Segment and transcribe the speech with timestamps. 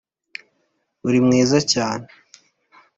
[1.07, 2.07] uri mwiza cyane.